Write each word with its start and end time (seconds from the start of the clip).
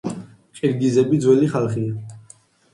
ყირგიზები 0.59 1.21
ძველი 1.27 1.53
ხალხია. 1.53 2.21